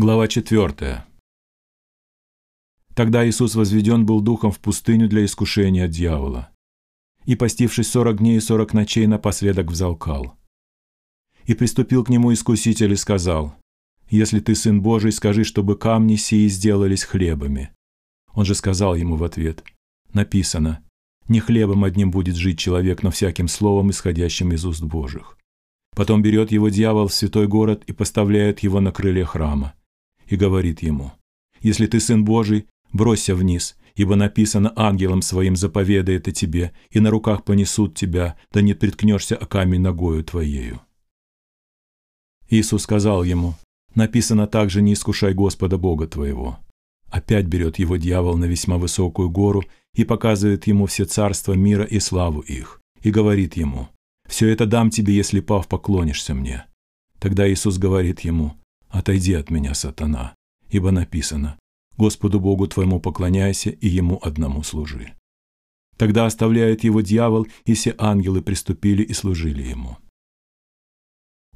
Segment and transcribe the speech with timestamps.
[0.00, 1.04] Глава 4.
[2.94, 6.50] Тогда Иисус возведен был духом в пустыню для искушения дьявола.
[7.24, 10.36] И, постившись сорок дней и сорок ночей, напоследок взалкал.
[11.46, 13.56] И приступил к нему искуситель и сказал,
[14.08, 17.72] «Если ты сын Божий, скажи, чтобы камни сии сделались хлебами».
[18.34, 19.64] Он же сказал ему в ответ,
[20.12, 20.84] «Написано,
[21.26, 25.36] не хлебом одним будет жить человек, но всяким словом, исходящим из уст Божьих».
[25.96, 29.74] Потом берет его дьявол в святой город и поставляет его на крылья храма
[30.28, 31.12] и говорит ему,
[31.60, 37.10] «Если ты сын Божий, бросься вниз, ибо написано ангелом своим заповедает о тебе, и на
[37.10, 40.80] руках понесут тебя, да не приткнешься о камень ногою твоею».
[42.48, 43.54] Иисус сказал ему,
[43.94, 46.58] «Написано также, не искушай Господа Бога твоего».
[47.10, 51.98] Опять берет его дьявол на весьма высокую гору и показывает ему все царства мира и
[52.00, 53.88] славу их, и говорит ему,
[54.28, 56.66] «Все это дам тебе, если, пав, поклонишься мне».
[57.18, 58.54] Тогда Иисус говорит ему,
[58.88, 60.34] «Отойди от меня, сатана,
[60.70, 61.58] ибо написано,
[61.96, 65.14] Господу Богу твоему поклоняйся и Ему одному служи».
[65.96, 69.98] Тогда оставляет его дьявол, и все ангелы приступили и служили ему.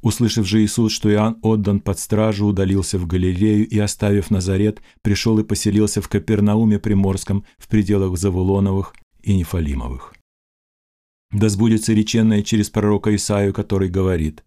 [0.03, 5.39] Услышав же Иисус, что Иоанн отдан под стражу, удалился в Галилею и, оставив Назарет, пришел
[5.39, 10.15] и поселился в Капернауме Приморском в пределах Завулоновых и Нефалимовых.
[11.31, 14.45] Да сбудется реченное через пророка Исаию, который говорит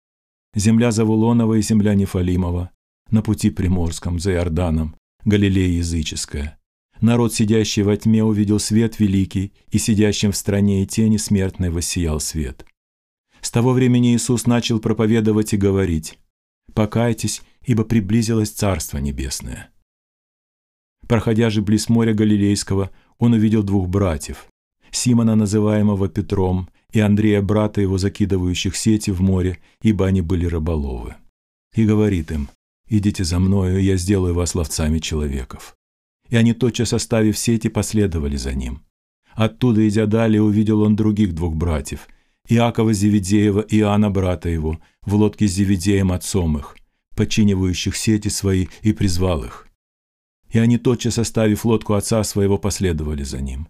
[0.54, 2.72] «Земля Завулонова и земля Нефалимова,
[3.10, 6.60] на пути приморском, за Иорданом, Галилея языческая.
[7.02, 12.20] Народ, сидящий во тьме, увидел свет великий, и сидящим в стране и тени смертной воссиял
[12.20, 12.66] свет.
[13.42, 16.18] С того времени Иисус начал проповедовать и говорить
[16.74, 19.72] «Покайтесь, ибо приблизилось Царство Небесное».
[21.08, 22.90] Проходя же близ моря Галилейского,
[23.20, 24.48] он увидел двух братьев,
[24.92, 31.16] Симона, называемого Петром, и Андрея, брата его, закидывающих сети в море, ибо они были рыболовы.
[31.76, 32.50] И говорит им,
[32.88, 35.76] «Идите за мною, я сделаю вас ловцами человеков».
[36.30, 38.82] И они, тотчас оставив сети, последовали за ним.
[39.36, 42.08] Оттуда, идя далее, увидел он других двух братьев,
[42.48, 46.76] Иакова Зеведеева и Иоанна, брата его, в лодке с Зеведеем отцом их,
[47.16, 49.68] подчинивающих сети свои, и призвал их.
[50.52, 53.68] И они, тотчас оставив лодку отца своего, последовали за ним.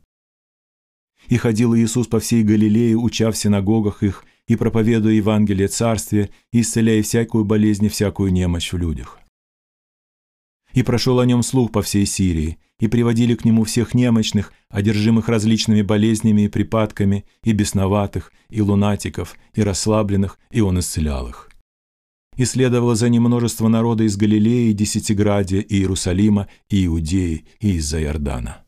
[1.28, 7.02] И ходил Иисус по всей Галилее, уча в синагогах их и проповедуя Евангелие Царствия, исцеляя
[7.02, 9.20] всякую болезнь и всякую немощь в людях.
[10.74, 15.30] И прошел о нем слух по всей Сирии, и приводили к нему всех немощных, одержимых
[15.30, 21.50] различными болезнями и припадками, и бесноватых, и лунатиков, и расслабленных, и он исцелял их.
[22.36, 28.04] И следовало за ним множество народа из Галилеи, Десятиградия, и Иерусалима, и Иудеи, и из-за
[28.04, 28.65] Иордана.